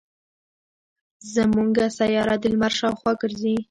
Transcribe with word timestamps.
زمونږ 1.33 1.73
سیاره 1.97 2.35
د 2.41 2.43
لمر 2.53 2.73
شاوخوا 2.79 3.13
ګرځي. 3.21 3.55